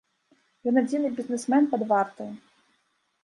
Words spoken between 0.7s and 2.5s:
адзіны бізнесмен пад вартай.